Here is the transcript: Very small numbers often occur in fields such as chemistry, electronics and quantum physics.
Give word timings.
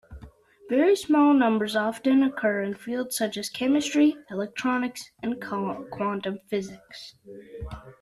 Very 0.67 0.95
small 0.95 1.31
numbers 1.31 1.75
often 1.75 2.23
occur 2.23 2.63
in 2.63 2.73
fields 2.73 3.15
such 3.15 3.37
as 3.37 3.49
chemistry, 3.51 4.17
electronics 4.31 5.11
and 5.21 5.39
quantum 5.39 6.39
physics. 6.47 7.19